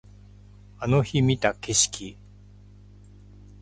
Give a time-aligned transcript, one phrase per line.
[0.79, 2.17] あの日見た景色